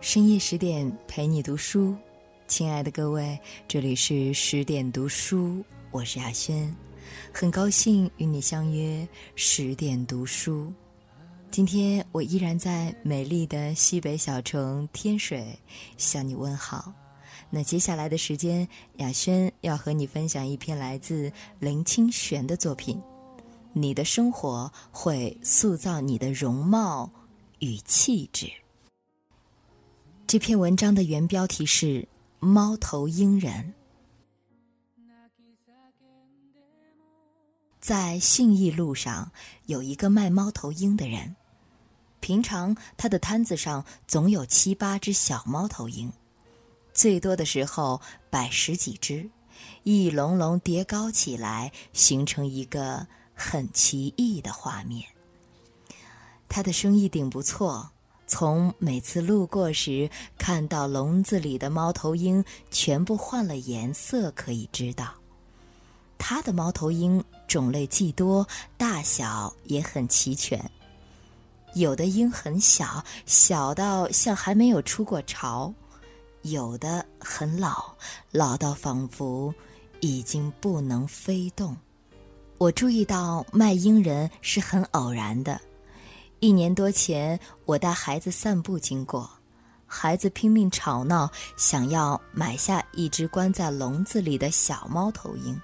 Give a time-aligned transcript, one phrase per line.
[0.00, 1.96] 深夜十点陪你读书，
[2.46, 6.72] 亲爱的各位，这里是十点读书，我是亚轩，
[7.32, 10.72] 很高兴与你相约十点读书。
[11.50, 15.58] 今天我依然在美丽的西北小城天水
[15.96, 16.92] 向你问好。
[17.50, 23.00] 那接下来的时间，亚轩要和你分享一篇来自林清玄的作品。
[23.72, 27.10] 你的生活会塑造你的容貌
[27.58, 28.48] 与气质。
[30.26, 32.02] 这篇文章的原标题是
[32.38, 33.52] 《猫头鹰人》。
[37.80, 39.30] 在信义路上
[39.66, 41.34] 有一个卖猫头鹰的人，
[42.20, 46.10] 平常他的摊子上总有七八只小猫头鹰，
[46.94, 48.00] 最多的时候
[48.30, 49.28] 摆十几只，
[49.84, 55.06] 一笼笼叠高起来，形成一个很奇异的画面。
[56.48, 57.88] 他的生意顶不错。
[58.26, 65.12] 从每次路过时看到笼子里的猫头鹰全部换了颜色，可以知道，
[66.16, 68.48] 他的猫头鹰种类既多，
[68.78, 70.58] 大小也很齐全。
[71.74, 75.70] 有的鹰很小，小到像还没有出过巢；
[76.40, 77.94] 有的很老，
[78.30, 79.54] 老到仿佛
[80.04, 81.74] 已经不能飞动。
[82.58, 85.58] 我注意到卖鹰人是很偶然的。
[86.40, 89.30] 一年多前，我带孩子散步经过，
[89.86, 95.58] 孩子拼命吵闹，想要买下一只关在笼子里的小猫头鹰。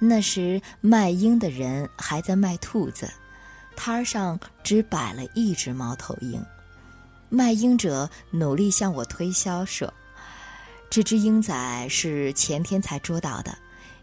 [0.00, 3.08] 那时卖鹰的人还在卖兔子，
[3.76, 6.44] 摊儿上只摆了一只猫头鹰。
[7.28, 9.92] 卖鹰者努力向我推销说
[10.90, 13.56] ：“这只鹰仔是前天才捉到的，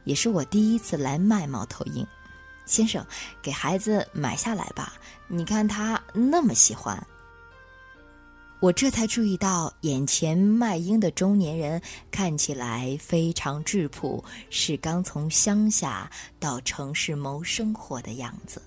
[0.04, 2.06] 也是我第一次来卖猫头鹰。”
[2.66, 3.06] 先生，
[3.42, 4.94] 给孩子买下来吧。
[5.28, 7.02] 你看他那么喜欢。
[8.60, 11.80] 我这才注意到，眼前卖鹰的中年人
[12.10, 16.10] 看起来非常质朴，是刚从乡下
[16.40, 18.60] 到城市谋生活的样子。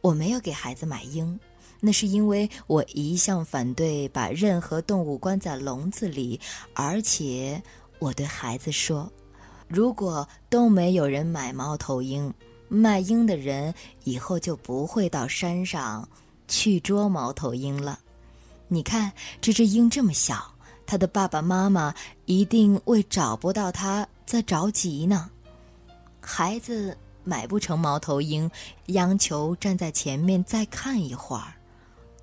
[0.00, 1.38] 我没有给孩子买鹰，
[1.86, 6.40] 那是因为我一向反对把任何动物关在笼子里，
[6.72, 7.62] 而且
[7.98, 9.12] 我对孩子说，
[9.68, 12.32] 如果都没有人买猫头鹰。
[12.68, 13.72] 卖鹰的人
[14.04, 16.08] 以后就不会到山上
[16.48, 18.00] 去捉猫头鹰了。
[18.66, 19.12] 你看
[19.42, 20.50] 这只鹰这么小，
[20.86, 25.30] 它的爸爸妈妈一定为找不到它在着急呢。
[26.18, 28.50] 孩子买不成猫头鹰，
[28.86, 31.54] 央求站在前面再看一会儿。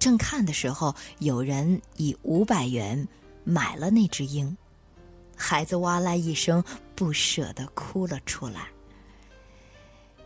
[0.02, 3.08] 正看的时候，有人以五百元
[3.44, 4.58] 买了那只鹰，
[5.36, 6.64] 孩子哇啦一声，
[6.96, 8.68] 不舍得哭了出来。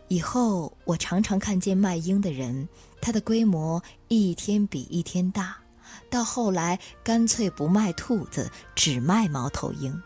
[0.08, 2.66] 以后我常常看见卖鹰的人，
[3.02, 5.54] 他的规模一天比一天大，
[6.08, 10.00] 到后来干脆不卖兔子，只卖猫头鹰，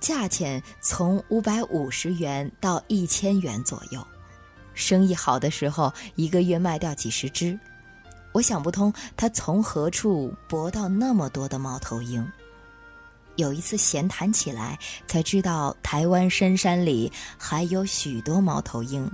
[0.00, 4.04] 价钱从五百五十元到一千元左右，
[4.74, 7.56] 生意好的时候一个月卖掉几十只，
[8.34, 12.28] 我想不通他从何处博到那么多的猫头鹰。
[13.36, 19.08] 有一次闲谈起来，才知道台湾深山里还有许多猫头鹰。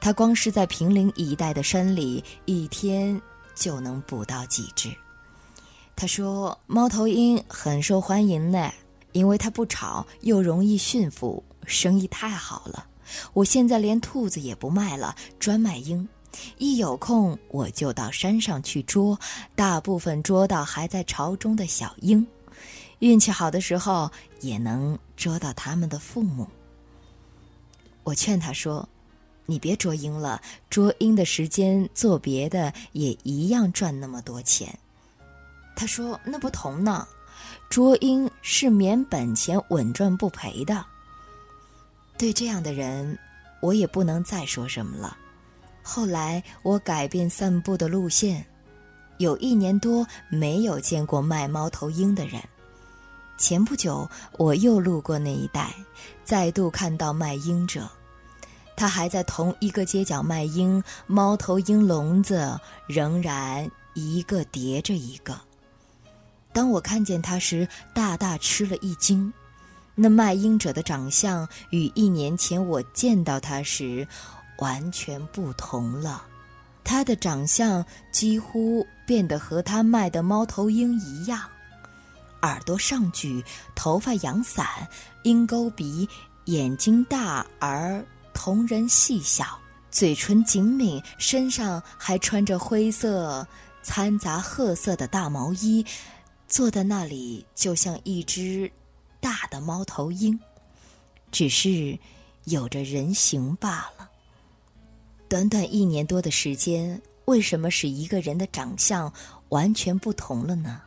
[0.00, 3.18] 他光是在平陵一带的山里，一天
[3.54, 4.94] 就能捕到几只。
[5.96, 8.70] 他说：“猫头鹰很受欢迎呢，
[9.12, 12.86] 因为它不吵，又容易驯服，生意太好了。
[13.32, 16.06] 我现在连兔子也不卖了，专卖鹰。
[16.58, 19.18] 一有空我就到山上去捉，
[19.54, 22.26] 大部分捉到还在巢中的小鹰。”
[23.00, 24.10] 运气好的时候，
[24.40, 26.46] 也能捉到他们的父母。
[28.04, 28.88] 我劝他说
[29.44, 34.78] ：“你别捉鹰了，捉鹰的时间做别的也一样赚那么多钱。”
[35.74, 37.06] 他说：“那不同呢，
[37.68, 40.84] 捉鹰是免本钱稳赚不赔的。”
[42.16, 43.18] 对这样的人，
[43.60, 45.16] 我也不能再说什么了。
[45.82, 48.44] 后来我改变散步的路线，
[49.18, 52.40] 有一年多没有见过卖猫头鹰的人。
[53.36, 54.08] 前不久，
[54.38, 55.74] 我又路过那一带，
[56.24, 57.88] 再度看到卖鹰者，
[58.76, 65.36] 他还在同一个街角卖鹰，猫头鹰笼子仍然一个叠着一个。
[66.52, 69.32] 当我看见他时，大大吃了一惊，
[69.94, 74.06] 那卖鹰者的长相与一年前我见到他时
[74.62, 76.24] 完全不同了，
[76.84, 81.42] 他的长相几乎变得和他卖的猫头鹰一样。
[82.42, 83.44] 耳朵上举，
[83.74, 84.64] 头发扬散，
[85.24, 86.08] 鹰钩鼻，
[86.44, 89.58] 眼睛大而瞳仁细小，
[89.90, 93.44] 嘴唇紧抿，身上还穿着灰色
[93.82, 95.84] 掺杂褐色的大毛衣，
[96.46, 98.70] 坐在那里就像一只
[99.20, 100.38] 大的猫头鹰，
[101.32, 101.98] 只是
[102.44, 104.10] 有着人形罢了。
[105.32, 109.10] 短短一年多的时间，为什么使一个人的长相
[109.48, 110.82] 完全不同了呢？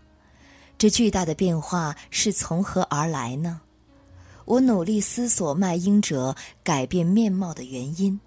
[0.78, 3.60] 这巨大的变化是从何而来呢？
[4.46, 8.20] 我努力思索卖淫者改变面貌的原因。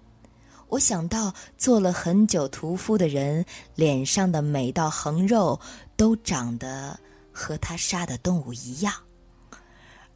[0.67, 5.57] 我想到做了很久屠夫的人脸上的每道横肉
[5.95, 6.99] 都长得
[7.31, 8.93] 和他杀的动物一样，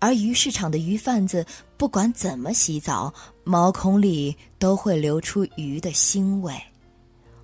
[0.04, 1.46] 而鱼市场的鱼贩子
[1.78, 3.14] 不管怎么洗澡，
[3.46, 6.54] 毛孔里都会流出鱼的腥味。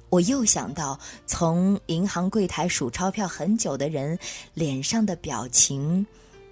[0.10, 4.20] 我又想到，从银行柜台数钞票很久的人
[4.54, 6.06] 脸上的表情，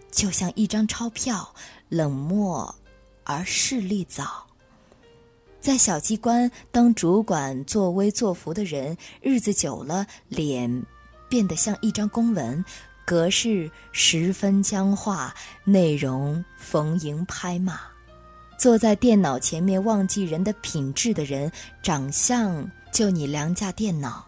[0.10, 1.54] 就像一张钞票，
[1.90, 2.74] 冷漠
[3.26, 4.48] 而势利早。
[5.60, 10.86] 在小机关当主管作威作福的人，日子久了，脸
[11.28, 12.64] 变得像一张公文，
[13.08, 15.34] 格式十分僵化，
[15.64, 17.80] 内容逢迎拍骂。
[18.60, 21.50] 坐在电脑前面忘记人的品质的人，
[21.82, 22.70] 长相。
[22.92, 24.26] 就你量价电脑，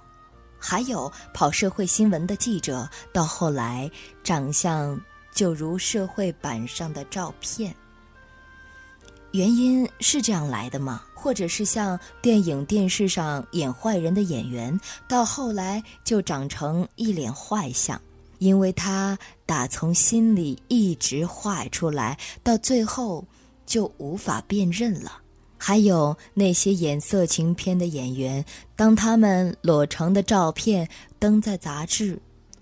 [0.58, 3.92] 还有跑社会新闻的记者，到后来
[4.24, 4.98] 长相
[5.34, 7.76] 就如社会版上的照片。
[9.32, 11.04] 原因是这样来的吗？
[11.14, 18.00] 或者是像电影、电视上演坏人的演员，到后来就长成一脸坏相，
[18.40, 23.24] 因为他打从心里一直坏出来，到最后
[23.66, 25.22] 就无法辨认了。
[25.58, 28.44] 还有那些演色情片的演员，
[28.76, 30.88] 当他们裸成的照片
[31.20, 32.18] 登在杂志，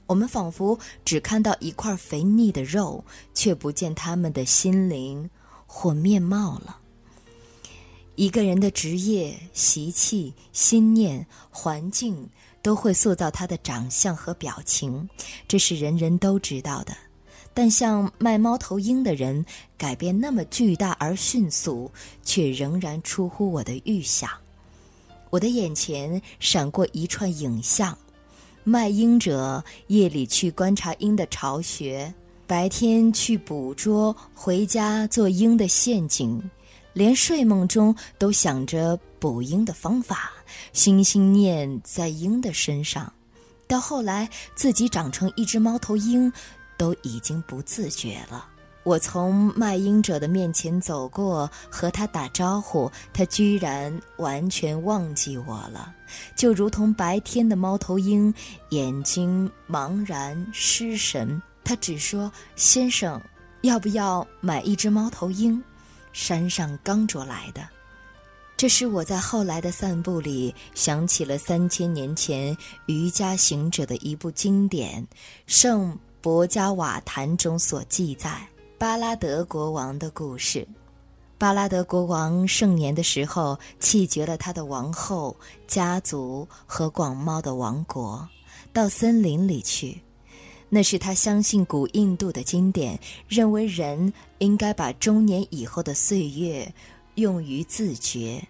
[0.08, 3.04] 我们仿佛只看到一块肥腻的肉，
[3.36, 5.30] 却不见他们的心灵
[5.68, 6.80] 或面貌了。
[8.16, 12.28] 一个人的职业、习气、心念、环境，
[12.62, 15.08] 都会塑造他的长相和表情，
[15.48, 16.96] 这是人人都知道的。
[17.54, 19.44] 但像卖猫头鹰的人
[19.78, 21.92] 改变那么巨大而迅速，
[22.24, 24.30] 却仍然出乎我的预想。
[25.30, 27.98] 我的眼前闪过一串影像：
[28.64, 32.14] 卖鹰者夜里去观察鹰的巢穴，
[32.46, 36.40] 白天去捕捉，回家做鹰的陷阱，
[36.94, 40.32] 连睡梦中都想着捕鹰的方法，
[40.74, 43.12] 心心念在鹰的身上。
[43.68, 46.32] 到后来，自己长成一只猫头鹰。
[46.78, 48.48] 都已经不自觉了。
[48.84, 55.92] 我从卖鹰者的面前走过，和他打招呼，他居然完全忘记我了，
[56.36, 58.32] 就如同白天的猫头鹰，
[58.70, 61.42] 眼睛茫然失神。
[61.64, 63.20] 他只说：“先生，
[63.62, 65.60] 要不要买一只猫头鹰？
[66.14, 67.68] 山上刚捉来的。”
[68.58, 72.58] 这是我在后来的散步里想起了三千年前
[72.88, 75.02] 瑜伽行者的一部经典
[75.46, 75.92] 《圣》。
[76.30, 78.46] 《博加瓦坛》中所记载
[78.78, 80.68] 巴拉德国王的故事。
[81.38, 85.34] 巴拉德国王盛年的时候，弃绝了他的王后、
[85.68, 88.28] 家族和广袤的王国，
[88.74, 90.02] 到森林里去。
[90.68, 93.00] 那是他相信古印度的经典，
[93.30, 96.70] 认为人应该把中年以后的岁月
[97.18, 98.42] 用于自觉。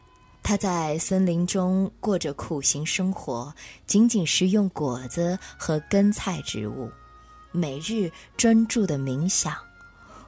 [0.44, 3.54] 他在森林中过着苦行生活，
[3.86, 6.90] 仅仅食用果子和根菜植物。
[7.52, 9.54] 每日专注的冥想，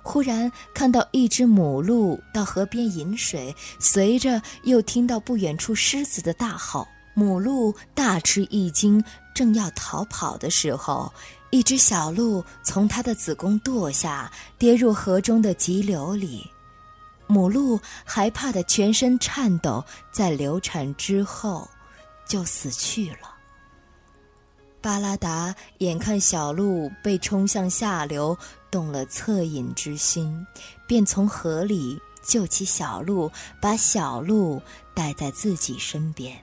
[0.02, 6.86] 忽然看到一只母鹿到河边饮水，随着又听到不远处狮子的大吼。
[7.14, 11.12] 母鹿大吃一惊，正要逃跑的时候，
[11.50, 16.46] 一只小鹿从它的子宫堕下，跌入河中的急流里。
[17.32, 21.70] 母鹿害怕的全身颤抖，在流产之后，
[22.28, 23.36] 就死去了。
[24.82, 28.36] 巴拉达眼看小鹿被冲向下流，
[28.72, 30.44] 动了恻隐之心，
[30.88, 33.32] 便从河里救起小鹿，
[33.62, 34.60] 把小鹿
[34.96, 36.36] 带在自己身边。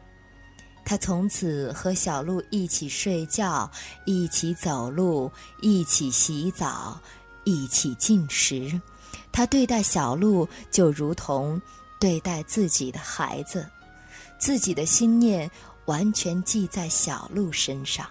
[0.85, 3.69] 他从此和小鹿一起睡觉，
[4.05, 7.01] 一起走路，一起洗澡，
[7.43, 8.81] 一起进食。
[9.37, 11.61] 他对待小鹿就如同
[12.01, 13.69] 对待自己的孩子，
[14.39, 15.51] 自己的心念
[15.85, 18.07] 完全记在小鹿身上。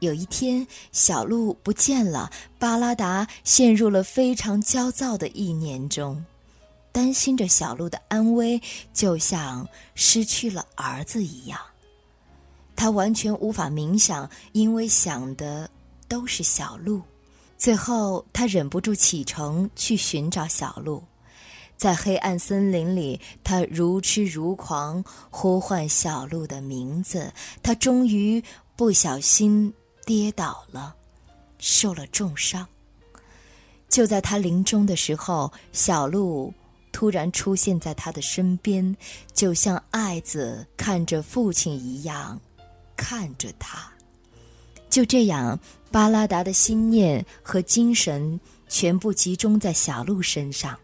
[0.00, 6.24] 有一天，小鹿不见了，巴拉达陷入了非常焦躁的意念中，
[6.90, 8.60] 担心着小鹿的安危，
[8.92, 11.56] 就像失去了儿子一样。
[12.74, 15.70] 他完全无法冥想，因为想的
[16.08, 17.00] 都是小鹿。
[17.62, 21.00] 最后，他忍不住启程去寻找小鹿。
[21.76, 27.32] 在黑暗森林里，他如痴如狂，呼唤小鹿的名字。
[27.62, 28.42] 他终于
[28.74, 29.72] 不小心
[30.04, 30.96] 跌倒了，
[31.60, 32.66] 受了重伤。
[33.88, 36.52] 就在他临终的时候，小鹿
[36.90, 38.96] 突然出现在他的身边，
[39.32, 42.40] 就像爱子看着父亲一样，
[42.96, 43.88] 看着他。
[44.92, 45.58] 就这样，
[45.90, 50.78] 巴拉达的心念和精神全部集中在小鹿身上。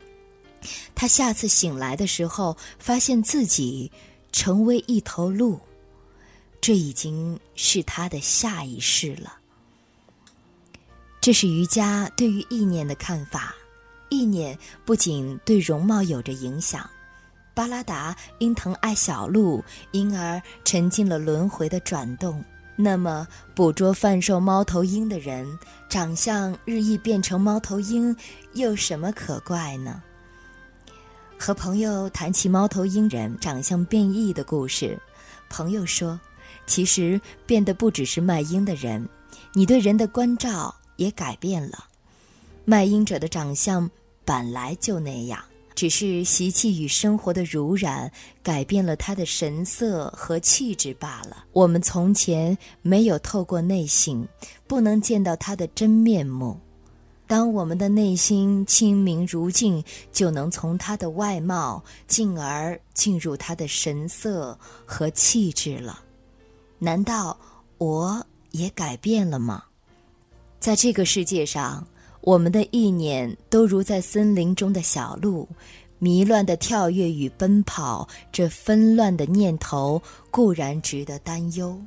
[0.94, 3.92] 他下次醒来的时候，发现自己
[4.32, 5.60] 成为一头鹿，
[6.58, 9.34] 这已经是他的下一世了。
[11.20, 13.54] 这是瑜伽对于意念的看法。
[14.08, 16.88] 意念不仅对容貌有着影响，
[17.52, 19.62] 巴拉达因疼爱小鹿，
[19.92, 22.42] 因而沉浸了轮回的转动。
[22.80, 25.58] 那么，捕捉贩售猫头鹰的人，
[25.88, 28.14] 长相日益变成猫头鹰，
[28.52, 30.00] 有什么可怪呢？
[31.36, 34.96] 和朋友谈起猫头鹰人长相变异的故事，
[35.50, 36.20] 朋友说
[36.66, 39.08] ：“其实变的不只是卖鹰的人，
[39.54, 41.84] 你对人的关照也改变了。
[42.64, 43.90] 卖鹰者的长相
[44.24, 45.42] 本来就那样。”
[45.78, 48.10] 只是习气与生活的濡染
[48.42, 51.44] 改变了他的神色和气质罢了。
[51.52, 54.26] 我们从前没有透过内心，
[54.66, 56.58] 不能见到他的真面目。
[57.28, 59.80] 当我们的内心清明如镜，
[60.10, 66.02] 就能从他的外貌，进而进入他的神色和气质了。
[66.80, 67.38] 难道
[67.76, 69.62] 我也改变了吗？
[70.58, 71.86] 在这个世界上。
[72.20, 75.48] 我们的意念都如在森林中的小鹿，
[75.98, 78.06] 迷乱的跳跃与奔跑。
[78.30, 81.78] 这纷乱的念头固然值得担忧，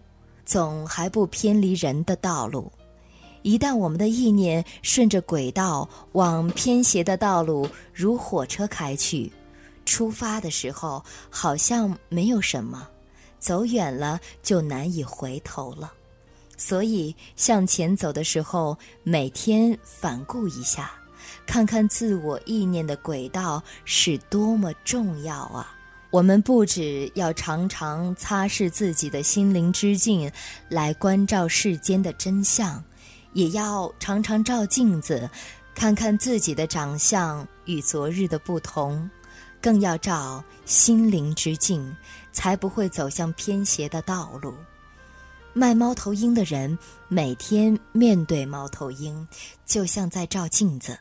[0.46, 2.72] 总还不偏离人的道路。
[3.44, 9.32] 一旦我们的意念顺着轨道往偏斜的道路如火车开去，
[9.86, 12.88] 出发的时候好像没有什么，
[13.40, 15.92] 走远了就难以回头了。
[16.62, 20.92] 所以，向前走的时候，每天反顾一下，
[21.48, 25.76] 看看自我意念的轨道是多么重要啊！
[26.12, 30.32] 我们不只要常常擦拭自己的心灵之镜，
[30.70, 32.82] 来关照世间的真相，
[33.34, 35.28] 也要常常照镜子，
[35.74, 39.10] 看看自己的长相与昨日的不同，
[39.60, 41.98] 更要照心灵之镜，
[42.32, 44.54] 才不会走向偏斜的道路。
[45.54, 46.78] 卖猫头鹰的人
[47.10, 49.28] 每天面对猫头鹰，
[49.66, 50.98] 就像在照镜子。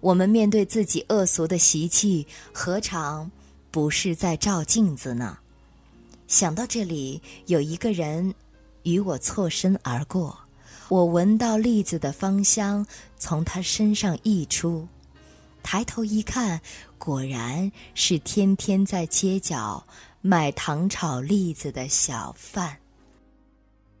[0.00, 3.30] 我们面对自己恶俗的习气，何尝
[3.70, 5.38] 不是在照镜子呢？
[6.26, 8.34] 想到这里，有一个人
[8.82, 10.36] 与我错身而过，
[10.88, 12.84] 我闻到栗子的芳香
[13.16, 14.86] 从他身上溢出，
[15.62, 16.60] 抬头一看，
[16.98, 19.84] 果然是天天在街角
[20.20, 22.76] 卖糖炒栗子的小贩。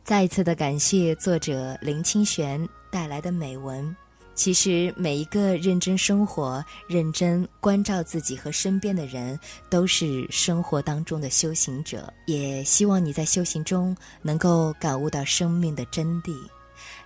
[0.06, 3.94] 再一次的感谢作者林清玄带来的美文。
[4.36, 9.36] 其实每一个认真生活、认真关照自己和身边的人，
[9.68, 12.08] 都是生活当中的修行者。
[12.26, 16.36] 也希望你在修行中能够感悟到生命的真谛。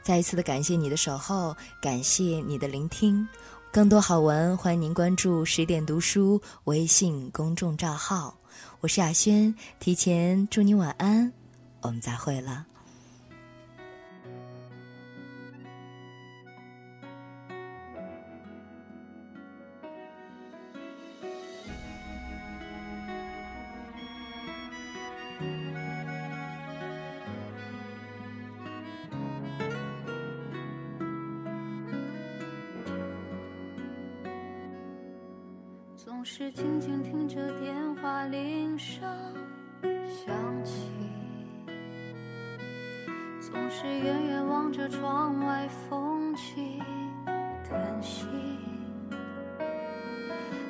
[0.02, 3.26] 再一次的感谢你的守候，感谢你的聆听。
[3.72, 8.38] 更多好文，欢迎您关注十点读书微信公众账号。
[8.80, 11.32] 我是雅轩，提前祝你晚安，
[11.80, 12.66] 我们再会了。
[36.20, 39.02] 总是静静听着电话铃声
[40.06, 40.90] 响起，
[43.40, 46.82] 总是远远望着窗外风起
[47.66, 48.26] 叹息，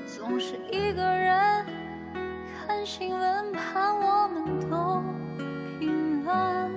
[0.07, 1.66] 总是一个人
[2.64, 5.02] 看新闻，盼我们都
[5.80, 6.71] 平安，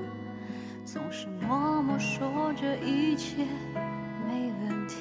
[0.84, 3.46] 总是默默说着一切
[4.28, 4.96] 没问题。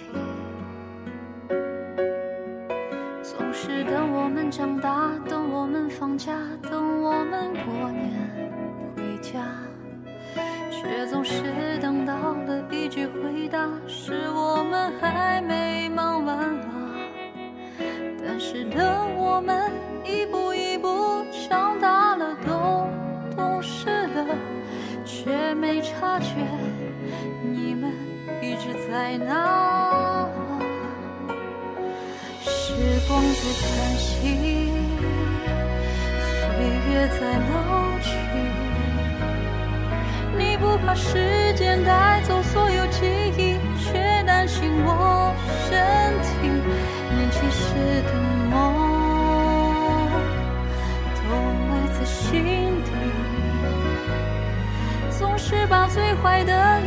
[4.53, 6.31] 长大，等我们放假，
[6.71, 8.13] 等我们过年
[8.95, 9.41] 回家，
[10.71, 11.43] 却总是
[11.81, 16.69] 等到了一句回答：是我们还没忙完啊。
[18.23, 19.73] 但是等我们
[20.05, 22.87] 一步一步长大了，都
[23.35, 24.37] 懂事了，
[25.07, 26.35] 却没察觉
[27.43, 27.91] 你们
[28.43, 29.92] 一直在那。
[33.13, 33.21] 时光。
[33.21, 34.71] 光在叹息，
[36.25, 36.41] 岁
[36.89, 37.53] 月在老
[38.01, 38.09] 去。
[40.39, 43.05] 你不怕时间带走所有记
[43.37, 45.35] 忆，却担心我
[45.69, 45.77] 身
[46.23, 46.49] 体。
[47.15, 47.75] 年轻时
[48.09, 48.13] 的
[48.51, 48.51] 梦，
[51.17, 51.21] 都
[51.69, 52.91] 埋在心底。
[55.19, 56.81] 总是把最坏的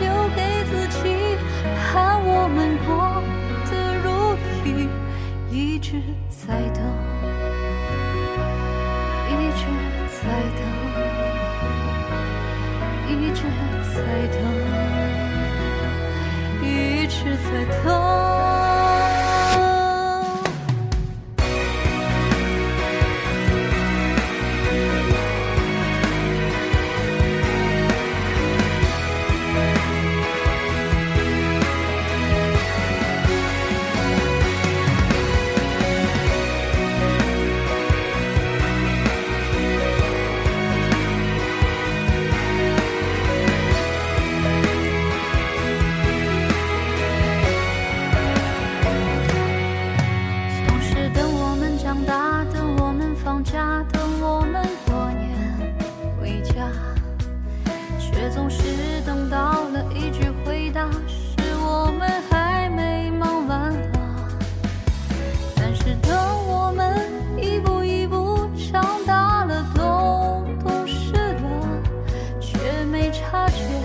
[73.32, 73.85] 他却。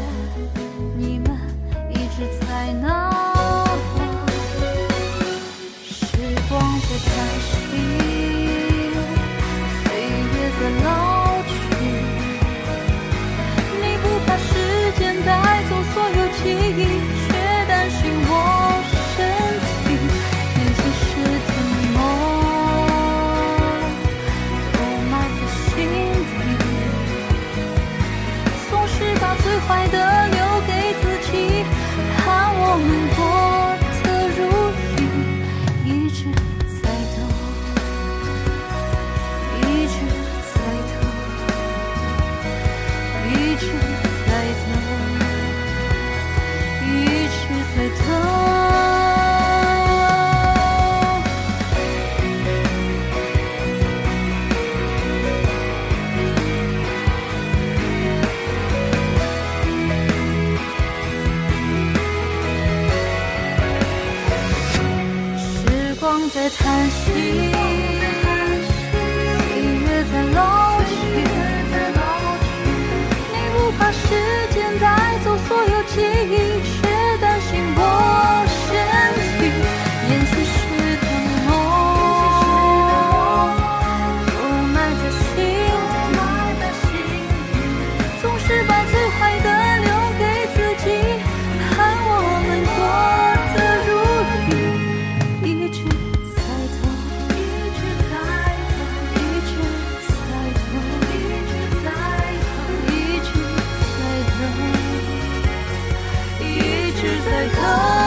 [107.18, 107.99] 在可